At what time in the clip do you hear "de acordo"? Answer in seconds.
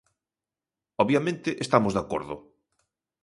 1.93-2.35